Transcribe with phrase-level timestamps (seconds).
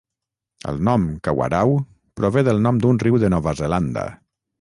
[0.69, 1.73] El nom "Kawarau"
[2.21, 4.07] prové del nom d'un riu de Nova Zelanda.